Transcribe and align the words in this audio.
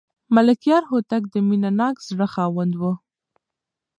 ملکیار 0.35 0.83
هوتک 0.91 1.23
د 1.29 1.35
مینه 1.47 1.71
ناک 1.79 1.95
زړه 2.09 2.27
خاوند 2.33 2.73
و. 2.81 2.83